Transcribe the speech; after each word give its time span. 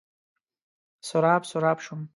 سراب، 1.07 1.41
سراب 1.51 1.79
شوم 1.85 2.01